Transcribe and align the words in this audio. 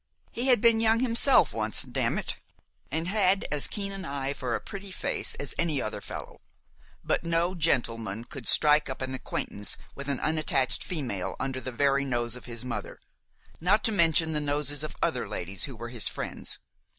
He 0.31 0.47
had 0.47 0.61
been 0.61 0.79
young 0.79 1.01
himself 1.01 1.53
once, 1.53 1.83
dammit! 1.83 2.37
and 2.89 3.07
had 3.07 3.45
as 3.51 3.67
keen 3.67 3.91
an 3.91 4.03
eye 4.03 4.33
for 4.33 4.55
a 4.55 4.59
pretty 4.59 4.89
face 4.91 5.35
as 5.35 5.53
any 5.59 5.79
other 5.79 6.01
fellow; 6.01 6.41
but 7.03 7.23
no 7.23 7.53
gentleman 7.53 8.23
could 8.23 8.47
strike 8.47 8.89
up 8.89 9.03
an 9.03 9.13
acquaintance 9.13 9.77
with 9.93 10.07
an 10.07 10.19
unattached 10.21 10.83
female 10.83 11.35
under 11.39 11.61
the 11.61 11.71
very 11.71 12.03
nose 12.03 12.35
of 12.35 12.45
his 12.45 12.65
mother, 12.65 12.99
not 13.59 13.83
to 13.83 13.91
mention 13.91 14.31
the 14.31 14.41
noses 14.41 14.83
of 14.83 14.95
other 15.03 15.29
ladies 15.29 15.65
who 15.65 15.75
were 15.75 15.89
his 15.89 16.07
friends. 16.07 16.57